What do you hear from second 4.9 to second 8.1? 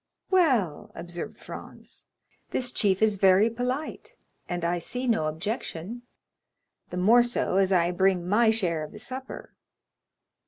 no objection—the more so as I